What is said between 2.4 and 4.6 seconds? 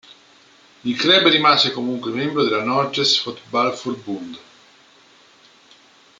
della "Norges Fotballforbund".